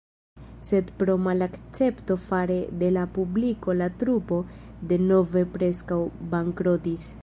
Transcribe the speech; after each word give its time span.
Sed 0.69 0.87
pro 1.01 1.15
malakcepto 1.25 2.17
fare 2.31 2.57
de 2.85 2.91
la 2.97 3.05
publiko 3.19 3.77
la 3.85 3.91
trupo 4.05 4.43
denove 4.95 5.49
preskaŭ 5.59 6.05
bankrotis. 6.35 7.11